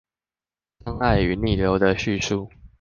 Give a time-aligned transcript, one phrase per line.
[0.83, 2.49] 障礙與逆流的敘述